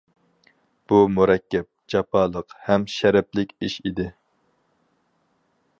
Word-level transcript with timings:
بۇ 0.91 1.01
مۇرەككەپ، 1.17 1.69
جاپالىق 1.95 2.57
ھەم 2.69 2.89
شەرەپلىك 2.95 3.53
ئىش 3.67 3.79
ئىدى. 3.91 4.09